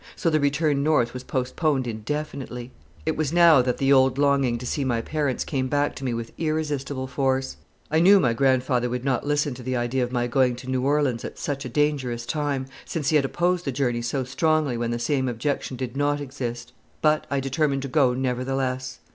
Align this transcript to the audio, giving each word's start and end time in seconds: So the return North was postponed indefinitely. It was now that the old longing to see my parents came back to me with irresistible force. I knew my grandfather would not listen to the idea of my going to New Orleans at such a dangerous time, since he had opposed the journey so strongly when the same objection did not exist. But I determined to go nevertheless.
So 0.15 0.31
the 0.31 0.39
return 0.39 0.81
North 0.81 1.13
was 1.13 1.23
postponed 1.23 1.85
indefinitely. 1.85 2.71
It 3.05 3.15
was 3.15 3.31
now 3.31 3.61
that 3.61 3.77
the 3.77 3.93
old 3.93 4.17
longing 4.17 4.57
to 4.57 4.65
see 4.65 4.83
my 4.83 4.99
parents 4.99 5.43
came 5.43 5.67
back 5.67 5.93
to 5.97 6.03
me 6.03 6.11
with 6.11 6.31
irresistible 6.39 7.05
force. 7.05 7.57
I 7.91 7.99
knew 7.99 8.19
my 8.19 8.33
grandfather 8.33 8.89
would 8.89 9.05
not 9.05 9.27
listen 9.27 9.53
to 9.53 9.61
the 9.61 9.75
idea 9.75 10.03
of 10.03 10.11
my 10.11 10.25
going 10.25 10.55
to 10.55 10.67
New 10.71 10.83
Orleans 10.83 11.23
at 11.23 11.37
such 11.37 11.65
a 11.65 11.69
dangerous 11.69 12.25
time, 12.25 12.65
since 12.83 13.09
he 13.09 13.15
had 13.15 13.25
opposed 13.25 13.63
the 13.65 13.71
journey 13.71 14.01
so 14.01 14.23
strongly 14.23 14.75
when 14.75 14.89
the 14.89 14.97
same 14.97 15.27
objection 15.29 15.77
did 15.77 15.95
not 15.95 16.19
exist. 16.19 16.73
But 17.03 17.27
I 17.29 17.39
determined 17.39 17.83
to 17.83 17.87
go 17.87 18.15
nevertheless. 18.15 19.01